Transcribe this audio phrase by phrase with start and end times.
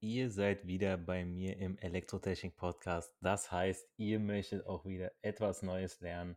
[0.00, 3.12] Ihr seid wieder bei mir im Elektrotechnik Podcast.
[3.20, 6.36] Das heißt, ihr möchtet auch wieder etwas Neues lernen.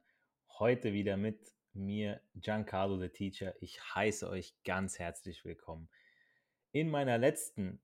[0.61, 3.55] Heute wieder mit mir, Giancarlo, der Teacher.
[3.63, 5.89] Ich heiße euch ganz herzlich willkommen.
[6.71, 7.81] In meiner letzten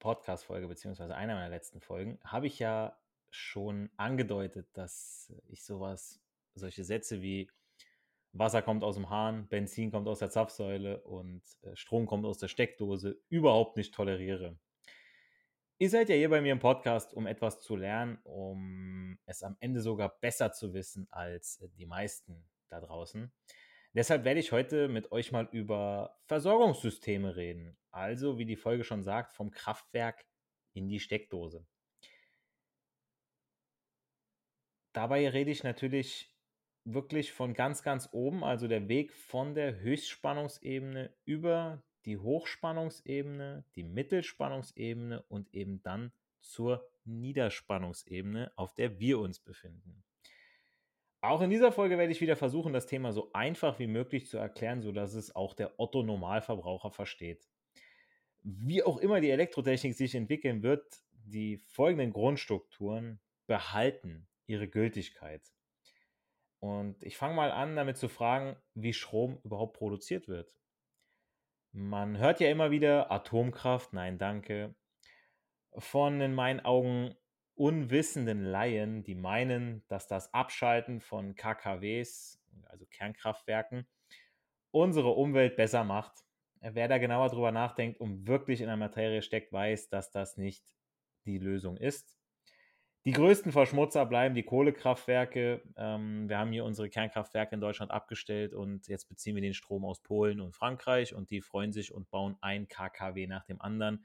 [0.00, 2.98] Podcast-Folge, beziehungsweise einer meiner letzten Folgen, habe ich ja
[3.30, 6.20] schon angedeutet, dass ich sowas,
[6.56, 7.48] solche Sätze wie
[8.32, 12.38] Wasser kommt aus dem Hahn, Benzin kommt aus der Zapfsäule und äh, Strom kommt aus
[12.38, 14.58] der Steckdose überhaupt nicht toleriere.
[15.78, 19.58] Ihr seid ja hier bei mir im Podcast, um etwas zu lernen, um es am
[19.60, 23.30] Ende sogar besser zu wissen als äh, die meisten da draußen.
[23.92, 27.76] Deshalb werde ich heute mit euch mal über Versorgungssysteme reden.
[27.90, 30.24] Also, wie die Folge schon sagt, vom Kraftwerk
[30.72, 31.66] in die Steckdose.
[34.94, 36.34] Dabei rede ich natürlich
[36.84, 43.82] wirklich von ganz, ganz oben, also der Weg von der Höchstspannungsebene über die Hochspannungsebene, die
[43.82, 50.04] Mittelspannungsebene und eben dann zur Niederspannungsebene, auf der wir uns befinden.
[51.20, 54.38] Auch in dieser Folge werde ich wieder versuchen, das Thema so einfach wie möglich zu
[54.38, 57.48] erklären, sodass es auch der Otto Normalverbraucher versteht.
[58.42, 63.18] Wie auch immer die Elektrotechnik sich entwickeln wird, die folgenden Grundstrukturen
[63.48, 65.42] behalten ihre Gültigkeit.
[66.60, 70.54] Und ich fange mal an, damit zu fragen, wie Strom überhaupt produziert wird.
[71.78, 74.74] Man hört ja immer wieder Atomkraft, nein, danke.
[75.76, 77.14] Von in meinen Augen
[77.54, 83.86] unwissenden Laien, die meinen, dass das Abschalten von KKWs, also Kernkraftwerken,
[84.70, 86.24] unsere Umwelt besser macht.
[86.62, 90.64] Wer da genauer drüber nachdenkt und wirklich in der Materie steckt, weiß, dass das nicht
[91.26, 92.15] die Lösung ist.
[93.06, 95.62] Die größten Verschmutzer bleiben die Kohlekraftwerke.
[95.76, 99.84] Ähm, wir haben hier unsere Kernkraftwerke in Deutschland abgestellt und jetzt beziehen wir den Strom
[99.84, 104.04] aus Polen und Frankreich und die freuen sich und bauen ein KKW nach dem anderen.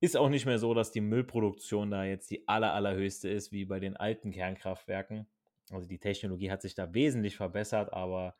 [0.00, 3.66] Ist auch nicht mehr so, dass die Müllproduktion da jetzt die aller, allerhöchste ist, wie
[3.66, 5.28] bei den alten Kernkraftwerken.
[5.70, 8.36] Also die Technologie hat sich da wesentlich verbessert, aber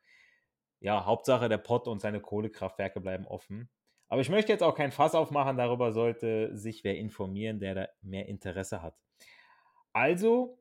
[0.80, 3.68] ja, Hauptsache der Pott und seine Kohlekraftwerke bleiben offen.
[4.08, 7.88] Aber ich möchte jetzt auch kein Fass aufmachen, darüber sollte sich wer informieren, der da
[8.00, 8.94] mehr Interesse hat.
[9.92, 10.58] Also,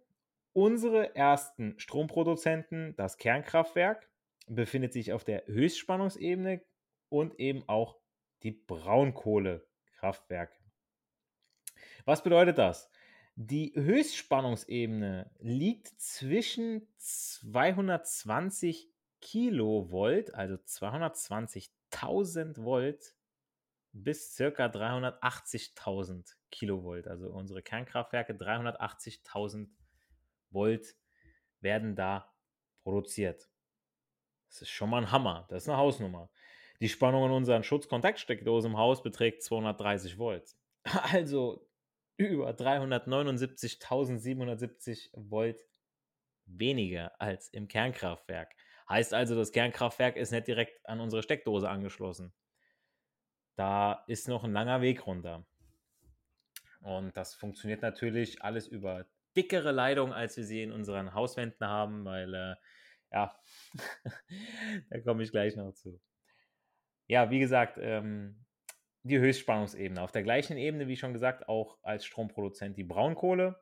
[0.53, 4.07] unsere ersten Stromproduzenten, das Kernkraftwerk,
[4.47, 6.61] befindet sich auf der Höchstspannungsebene
[7.09, 7.97] und eben auch
[8.43, 10.59] die Braunkohlekraftwerke.
[12.05, 12.89] Was bedeutet das?
[13.35, 18.89] Die Höchstspannungsebene liegt zwischen 220
[19.21, 23.15] Kilovolt, also 220.000 Volt,
[23.93, 27.07] bis circa 380.000 Kilovolt.
[27.07, 29.69] Also unsere Kernkraftwerke 380.000
[30.49, 30.95] Volt
[31.59, 32.33] werden da
[32.83, 33.49] produziert.
[34.47, 35.45] Das ist schon mal ein Hammer.
[35.49, 36.31] Das ist eine Hausnummer.
[36.81, 40.55] Die Spannung in unseren Schutzkontaktsteckdosen im Haus beträgt 230 Volt.
[41.13, 41.69] Also
[42.17, 45.63] über 379.770 Volt
[46.45, 48.55] weniger als im Kernkraftwerk.
[48.89, 52.33] Heißt also, das Kernkraftwerk ist nicht direkt an unsere Steckdose angeschlossen.
[53.55, 55.45] Da ist noch ein langer Weg runter.
[56.81, 59.05] Und das funktioniert natürlich alles über
[59.35, 62.55] dickere Leitungen, als wir sie in unseren Hauswänden haben, weil, äh,
[63.11, 63.35] ja,
[64.89, 66.01] da komme ich gleich noch zu.
[67.07, 68.45] Ja, wie gesagt, ähm,
[69.03, 70.01] die Höchstspannungsebene.
[70.01, 73.59] Auf der gleichen Ebene, wie schon gesagt, auch als Stromproduzent die Braunkohle.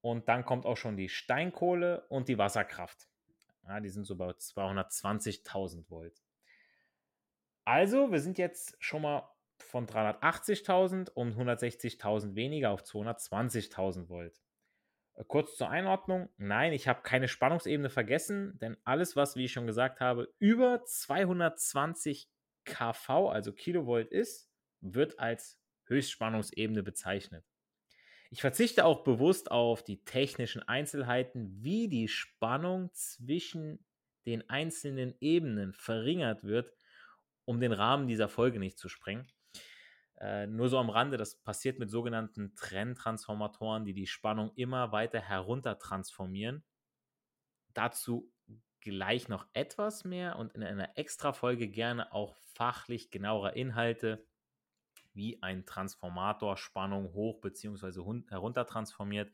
[0.00, 3.08] Und dann kommt auch schon die Steinkohle und die Wasserkraft.
[3.66, 6.22] Ja, die sind so bei 220.000 Volt.
[7.68, 9.28] Also, wir sind jetzt schon mal
[9.58, 14.40] von 380.000 um 160.000 weniger auf 220.000 Volt.
[15.16, 16.30] Äh, kurz zur Einordnung.
[16.38, 20.82] Nein, ich habe keine Spannungsebene vergessen, denn alles, was, wie ich schon gesagt habe, über
[20.82, 22.30] 220
[22.64, 24.50] kV, also Kilovolt ist,
[24.80, 27.44] wird als Höchstspannungsebene bezeichnet.
[28.30, 33.84] Ich verzichte auch bewusst auf die technischen Einzelheiten, wie die Spannung zwischen
[34.24, 36.72] den einzelnen Ebenen verringert wird,
[37.48, 39.26] um den Rahmen dieser Folge nicht zu sprengen.
[40.20, 45.18] Äh, nur so am Rande, das passiert mit sogenannten Trenntransformatoren, die die Spannung immer weiter
[45.18, 46.62] herunter transformieren.
[47.72, 48.30] Dazu
[48.80, 54.26] gleich noch etwas mehr und in einer extra Folge gerne auch fachlich genauere Inhalte
[55.14, 58.22] wie ein Transformator Spannung hoch bzw.
[58.28, 59.32] herunter transformiert.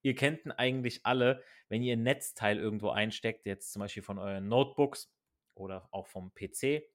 [0.00, 4.18] Ihr kennt ihn eigentlich alle, wenn ihr ein Netzteil irgendwo einsteckt, jetzt zum Beispiel von
[4.18, 5.12] euren Notebooks
[5.54, 6.88] oder auch vom PC,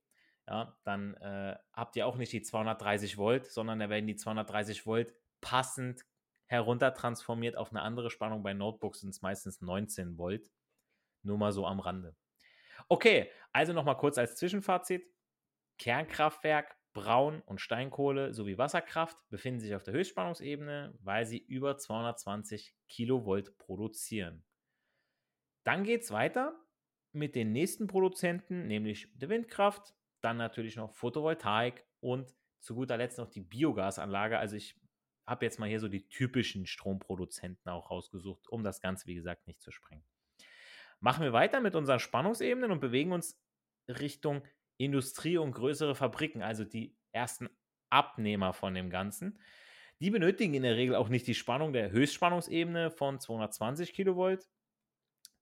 [0.47, 4.85] ja, dann äh, habt ihr auch nicht die 230 Volt, sondern da werden die 230
[4.85, 6.05] Volt passend
[6.45, 8.43] herunter transformiert auf eine andere Spannung.
[8.43, 10.49] Bei Notebooks sind es meistens 19 Volt.
[11.23, 12.15] Nur mal so am Rande.
[12.87, 15.05] Okay, also nochmal kurz als Zwischenfazit.
[15.77, 22.73] Kernkraftwerk Braun- und Steinkohle sowie Wasserkraft befinden sich auf der Höchstspannungsebene, weil sie über 220
[22.87, 24.43] Kilovolt produzieren.
[25.63, 26.57] Dann geht es weiter
[27.11, 33.17] mit den nächsten Produzenten, nämlich der Windkraft, dann natürlich noch Photovoltaik und zu guter Letzt
[33.17, 34.39] noch die Biogasanlage.
[34.39, 34.79] Also ich
[35.25, 39.45] habe jetzt mal hier so die typischen Stromproduzenten auch rausgesucht, um das Ganze, wie gesagt,
[39.47, 40.05] nicht zu sprengen.
[40.99, 43.39] Machen wir weiter mit unseren Spannungsebenen und bewegen uns
[43.87, 44.43] Richtung
[44.77, 47.49] Industrie und größere Fabriken, also die ersten
[47.89, 49.39] Abnehmer von dem Ganzen.
[49.99, 54.47] Die benötigen in der Regel auch nicht die Spannung der Höchstspannungsebene von 220 Kilovolt.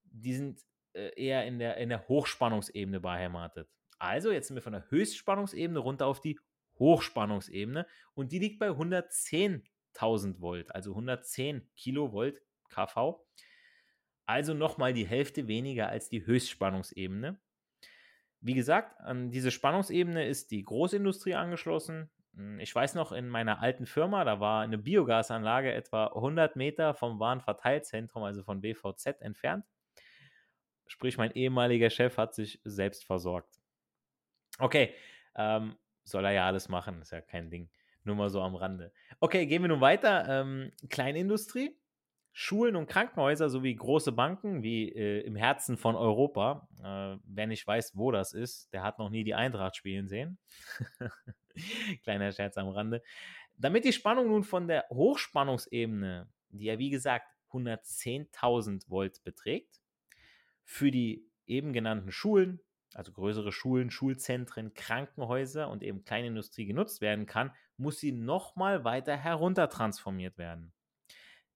[0.04, 0.62] Die sind
[0.94, 3.70] äh, eher in der, in der Hochspannungsebene beheimatet.
[3.98, 6.40] Also jetzt sind wir von der Höchstspannungsebene runter auf die
[6.80, 13.26] Hochspannungsebene und die liegt bei 110.000 Volt, also 110 Kilovolt kV.
[14.26, 17.40] Also nochmal die Hälfte weniger als die Höchstspannungsebene.
[18.42, 22.12] Wie gesagt, an diese Spannungsebene ist die Großindustrie angeschlossen.
[22.36, 26.94] Hm, ich weiß noch, in meiner alten Firma, da war eine Biogasanlage etwa 100 Meter
[26.94, 29.66] vom Warenverteilzentrum, also von BVZ, entfernt.
[30.88, 33.60] Sprich, mein ehemaliger Chef hat sich selbst versorgt.
[34.60, 34.94] Okay,
[35.36, 37.70] ähm, soll er ja alles machen, ist ja kein Ding.
[38.04, 38.94] Nur mal so am Rande.
[39.20, 40.28] Okay, gehen wir nun weiter.
[40.30, 41.76] Ähm, Kleinindustrie.
[42.38, 46.68] Schulen und Krankenhäuser sowie große Banken wie äh, im Herzen von Europa.
[46.84, 50.38] Äh, wer nicht weiß, wo das ist, der hat noch nie die Eintracht spielen sehen.
[52.04, 53.02] Kleiner Scherz am Rande.
[53.56, 59.80] Damit die Spannung nun von der Hochspannungsebene, die ja wie gesagt 110.000 Volt beträgt,
[60.66, 62.60] für die eben genannten Schulen,
[62.96, 69.18] also größere Schulen, Schulzentren, Krankenhäuser und eben Kleinindustrie genutzt werden kann, muss sie nochmal weiter
[69.18, 70.72] heruntertransformiert werden.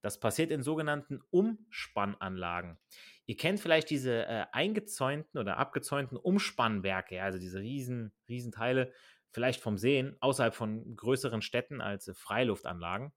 [0.01, 2.77] Das passiert in sogenannten Umspannanlagen.
[3.25, 8.91] Ihr kennt vielleicht diese äh, eingezäunten oder abgezäunten Umspannwerke, also diese riesen, riesen Teile,
[9.31, 13.13] vielleicht vom Seen, außerhalb von größeren Städten als äh, Freiluftanlagen.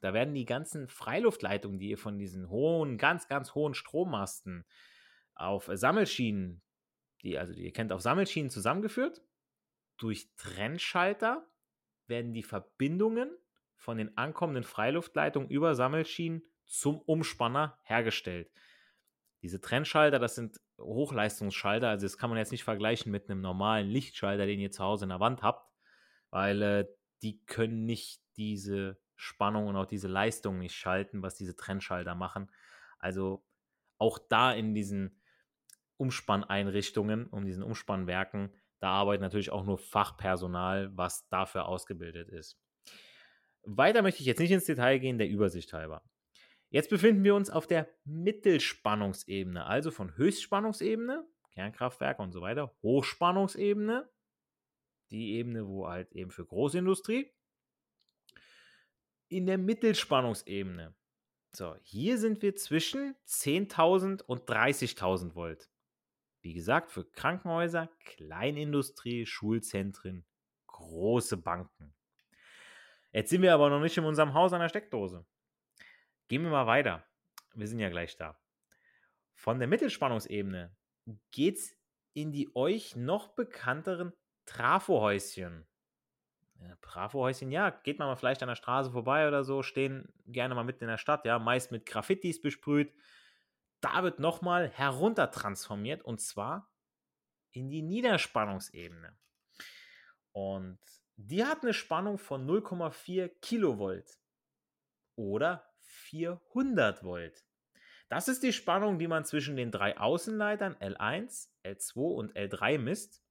[0.00, 4.66] Da werden die ganzen Freiluftleitungen, die ihr von diesen hohen, ganz, ganz hohen Strommasten
[5.34, 6.62] auf äh, Sammelschienen,
[7.22, 9.22] die, also die ihr kennt, auf Sammelschienen zusammengeführt.
[9.96, 11.46] Durch Trennschalter
[12.06, 13.30] werden die Verbindungen
[13.76, 18.50] von den ankommenden Freiluftleitungen über Sammelschienen zum Umspanner hergestellt.
[19.42, 23.88] Diese Trennschalter, das sind Hochleistungsschalter, also das kann man jetzt nicht vergleichen mit einem normalen
[23.88, 25.68] Lichtschalter, den ihr zu Hause in der Wand habt,
[26.30, 26.88] weil äh,
[27.22, 32.50] die können nicht diese Spannung und auch diese Leistung nicht schalten, was diese Trennschalter machen.
[32.98, 33.44] Also
[33.98, 35.20] auch da in diesen
[36.02, 42.60] Umspanneinrichtungen, um diesen Umspannwerken, da arbeitet natürlich auch nur Fachpersonal, was dafür ausgebildet ist.
[43.62, 46.02] Weiter möchte ich jetzt nicht ins Detail gehen, der Übersicht halber.
[46.70, 54.10] Jetzt befinden wir uns auf der Mittelspannungsebene, also von Höchstspannungsebene, Kernkraftwerke und so weiter, Hochspannungsebene,
[55.12, 57.30] die Ebene, wo halt eben für Großindustrie,
[59.28, 60.96] in der Mittelspannungsebene.
[61.54, 65.71] So, hier sind wir zwischen 10.000 und 30.000 Volt.
[66.42, 70.26] Wie gesagt, für Krankenhäuser, Kleinindustrie, Schulzentren,
[70.66, 71.94] große Banken.
[73.12, 75.24] Jetzt sind wir aber noch nicht in unserem Haus an der Steckdose.
[76.28, 77.06] Gehen wir mal weiter.
[77.54, 78.40] Wir sind ja gleich da.
[79.34, 80.74] Von der Mittelspannungsebene
[81.30, 81.76] geht es
[82.14, 84.12] in die euch noch bekannteren
[84.46, 85.66] Trafohäuschen.
[86.80, 90.64] Trafohäuschen, ja, geht man mal vielleicht an der Straße vorbei oder so, stehen gerne mal
[90.64, 92.92] mitten in der Stadt, ja, meist mit Graffitis besprüht.
[93.82, 96.72] Da wird nochmal heruntertransformiert und zwar
[97.50, 99.18] in die Niederspannungsebene.
[100.32, 100.78] Und
[101.16, 104.18] die hat eine Spannung von 0,4 Kilovolt
[105.16, 107.44] oder 400 Volt.
[108.08, 113.21] Das ist die Spannung, die man zwischen den drei Außenleitern L1, L2 und L3 misst.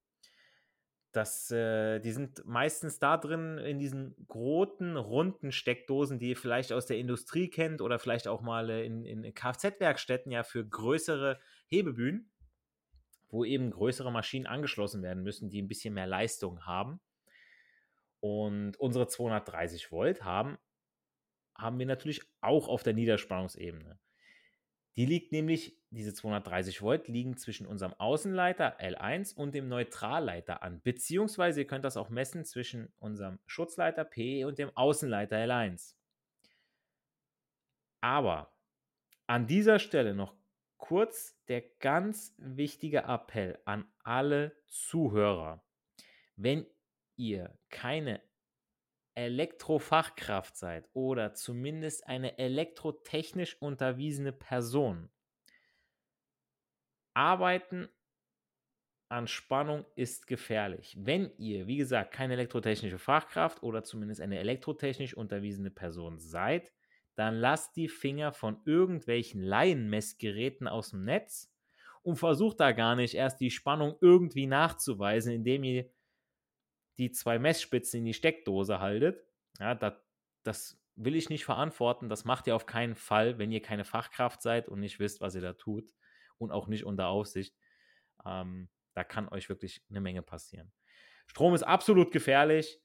[1.12, 6.72] Das, äh, die sind meistens da drin in diesen großen, runden Steckdosen, die ihr vielleicht
[6.72, 12.32] aus der Industrie kennt oder vielleicht auch mal in, in Kfz-Werkstätten ja für größere Hebebühnen,
[13.30, 17.02] wo eben größere Maschinen angeschlossen werden müssen, die ein bisschen mehr Leistung haben.
[18.22, 20.58] Und unsere 230 Volt haben,
[21.56, 24.00] haben wir natürlich auch auf der Niederspannungsebene.
[24.98, 30.82] Die liegt nämlich, diese 230 Volt liegen zwischen unserem Außenleiter L1 und dem Neutralleiter an.
[30.82, 35.96] Beziehungsweise ihr könnt das auch messen zwischen unserem Schutzleiter PE und dem Außenleiter L1.
[38.02, 38.54] Aber
[39.28, 40.36] an dieser Stelle noch
[40.78, 45.64] kurz der ganz wichtige Appell an alle Zuhörer.
[46.36, 46.66] Wenn
[47.16, 48.22] ihr keine
[49.22, 55.10] Elektrofachkraft seid oder zumindest eine elektrotechnisch unterwiesene Person,
[57.14, 57.90] Arbeiten
[59.10, 60.96] an Spannung ist gefährlich.
[60.98, 66.72] Wenn ihr, wie gesagt, keine elektrotechnische Fachkraft oder zumindest eine elektrotechnisch unterwiesene Person seid,
[67.16, 71.54] dann lasst die Finger von irgendwelchen Laienmessgeräten aus dem Netz
[72.04, 75.90] und versucht da gar nicht erst die Spannung irgendwie nachzuweisen, indem ihr
[77.02, 79.26] die zwei Messspitzen in die Steckdose haltet.
[79.60, 79.94] Ja, das,
[80.44, 82.10] das will ich nicht verantworten.
[82.10, 85.34] Das macht ihr auf keinen Fall, wenn ihr keine Fachkraft seid und nicht wisst, was
[85.34, 85.92] ihr da tut
[86.38, 87.58] und auch nicht unter Aufsicht.
[88.24, 90.72] Ähm, da kann euch wirklich eine Menge passieren.
[91.26, 92.80] Strom ist absolut gefährlich.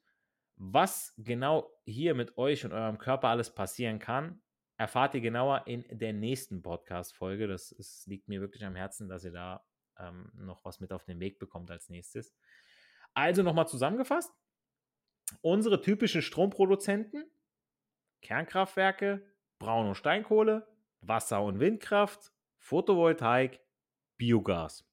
[0.57, 4.41] Was genau hier mit euch und eurem Körper alles passieren kann,
[4.79, 7.49] erfahrt ihr genauer in der nächsten Podcast-Folge.
[7.49, 9.63] Das ist, liegt mir wirklich am Herzen, dass ihr da
[9.99, 12.35] ähm, noch was mit auf den Weg bekommt als nächstes.
[13.17, 14.31] Also nochmal zusammengefasst.
[15.41, 17.25] Unsere typischen Stromproduzenten,
[18.21, 19.25] Kernkraftwerke,
[19.59, 20.69] Braun- und Steinkohle,
[21.01, 23.61] Wasser- und Windkraft, Photovoltaik,
[24.19, 24.87] Biogas.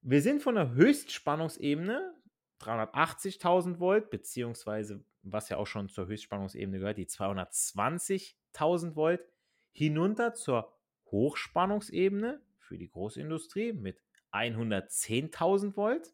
[0.00, 2.16] Wir sind von der Höchstspannungsebene
[2.60, 9.24] 380.000 Volt, beziehungsweise was ja auch schon zur Höchstspannungsebene gehört, die 220.000 Volt,
[9.70, 10.76] hinunter zur
[11.12, 14.02] Hochspannungsebene für die Großindustrie mit
[14.32, 16.12] 110.000 Volt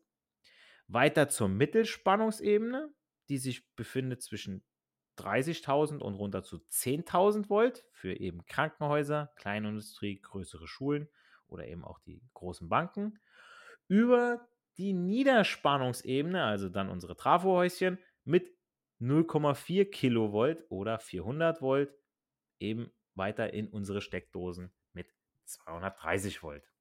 [0.89, 2.93] weiter zur Mittelspannungsebene,
[3.29, 4.65] die sich befindet zwischen
[5.19, 11.09] 30.000 und runter zu 10.000 Volt für eben Krankenhäuser, Kleinindustrie, größere Schulen
[11.47, 13.19] oder eben auch die großen Banken.
[13.87, 18.57] Über die Niederspannungsebene, also dann unsere Trafohäuschen mit
[19.01, 21.95] 0,4 Kilovolt oder 400 Volt
[22.59, 25.07] eben weiter in unsere Steckdosen mit
[25.45, 26.74] 230 Volt.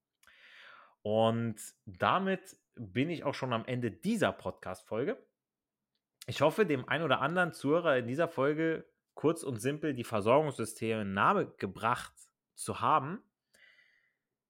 [1.04, 1.56] Und
[1.86, 5.24] damit bin ich auch schon am Ende dieser Podcast-Folge.
[6.26, 11.06] Ich hoffe, dem ein oder anderen Zuhörer in dieser Folge kurz und simpel die Versorgungssysteme
[11.06, 12.14] nahe gebracht
[12.56, 13.22] zu haben.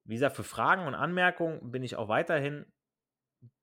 [0.06, 2.66] Wie gesagt, für Fragen und Anmerkungen bin ich auch weiterhin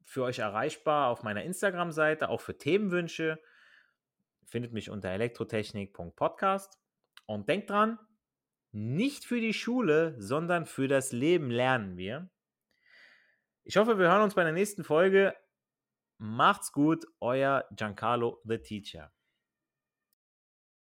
[0.03, 3.41] für euch erreichbar auf meiner Instagram-Seite, auch für Themenwünsche.
[4.45, 6.79] Findet mich unter elektrotechnik.podcast.
[7.27, 8.01] Und denkt dran,
[8.73, 12.29] nicht für die Schule, sondern für das Leben lernen wir.
[13.71, 15.33] Ich hoffe, wir hören uns bei der nächsten Folge.
[16.19, 19.13] Macht's gut, euer Giancarlo the Teacher.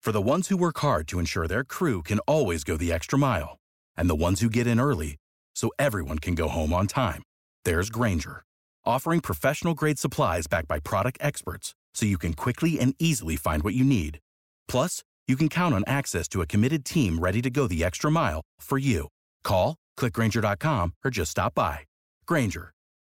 [0.04, 3.18] For the ones who work hard to ensure their crew can always go the extra
[3.18, 3.58] mile,
[3.98, 5.18] and the ones who get in early
[5.56, 7.24] so everyone can go home on time,
[7.64, 8.44] there's Granger,
[8.86, 13.64] offering professional grade supplies backed by product experts so you can quickly and easily find
[13.64, 14.20] what you need.
[14.68, 18.12] Plus, you can count on access to a committed team ready to go the extra
[18.12, 19.08] mile for you.
[19.44, 21.80] Call, clickgranger.com, or just stop by.
[22.28, 22.75] Granger,